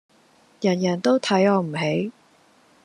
[0.61, 2.11] 人人都睇我唔起